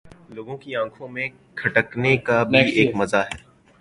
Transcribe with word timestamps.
لوگوں 0.29 0.55
کی 0.57 0.75
آنکھوں 0.75 1.07
میں 1.07 1.27
کھٹکنے 1.57 2.15
کا 2.19 2.41
بھی 2.45 2.59
ایک 2.71 2.95
مزہ 2.95 3.21
ہے 3.25 3.37